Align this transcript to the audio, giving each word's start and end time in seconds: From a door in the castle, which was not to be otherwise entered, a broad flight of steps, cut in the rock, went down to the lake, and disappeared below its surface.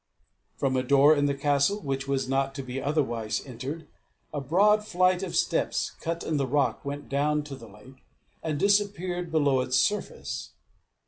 From 0.55 0.75
a 0.75 0.81
door 0.81 1.15
in 1.15 1.27
the 1.27 1.35
castle, 1.35 1.79
which 1.83 2.07
was 2.07 2.27
not 2.27 2.55
to 2.55 2.63
be 2.63 2.81
otherwise 2.81 3.45
entered, 3.45 3.87
a 4.33 4.41
broad 4.41 4.83
flight 4.83 5.21
of 5.21 5.35
steps, 5.35 5.91
cut 5.91 6.23
in 6.23 6.37
the 6.37 6.47
rock, 6.47 6.83
went 6.83 7.07
down 7.07 7.43
to 7.43 7.55
the 7.55 7.69
lake, 7.69 8.03
and 8.41 8.59
disappeared 8.59 9.29
below 9.31 9.59
its 9.61 9.77
surface. 9.79 10.53